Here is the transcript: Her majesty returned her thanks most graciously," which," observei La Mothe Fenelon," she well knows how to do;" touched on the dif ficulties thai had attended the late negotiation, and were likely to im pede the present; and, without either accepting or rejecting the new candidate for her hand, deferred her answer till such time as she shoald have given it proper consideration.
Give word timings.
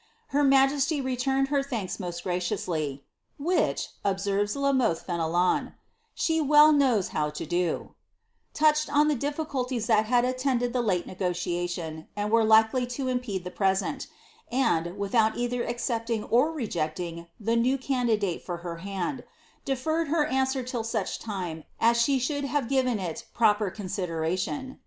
Her 0.29 0.43
majesty 0.43 0.99
returned 0.99 1.49
her 1.49 1.61
thanks 1.61 1.99
most 1.99 2.23
graciously," 2.23 3.03
which," 3.37 3.89
observei 4.03 4.55
La 4.59 4.71
Mothe 4.71 4.97
Fenelon," 4.97 5.75
she 6.15 6.41
well 6.41 6.71
knows 6.71 7.09
how 7.09 7.29
to 7.29 7.45
do;" 7.45 7.93
touched 8.61 8.89
on 8.91 9.09
the 9.09 9.15
dif 9.15 9.37
ficulties 9.37 9.85
thai 9.85 10.01
had 10.01 10.25
attended 10.25 10.73
the 10.73 10.81
late 10.81 11.05
negotiation, 11.05 12.07
and 12.15 12.31
were 12.31 12.43
likely 12.43 12.87
to 12.87 13.09
im 13.09 13.19
pede 13.19 13.43
the 13.43 13.51
present; 13.51 14.07
and, 14.51 14.97
without 14.97 15.37
either 15.37 15.63
accepting 15.63 16.23
or 16.23 16.51
rejecting 16.51 17.27
the 17.39 17.55
new 17.55 17.77
candidate 17.77 18.41
for 18.43 18.57
her 18.65 18.77
hand, 18.77 19.23
deferred 19.65 20.07
her 20.07 20.25
answer 20.25 20.63
till 20.63 20.83
such 20.83 21.19
time 21.19 21.63
as 21.79 22.01
she 22.01 22.17
shoald 22.19 22.45
have 22.45 22.67
given 22.67 22.97
it 22.97 23.25
proper 23.35 23.69
consideration. 23.69 24.79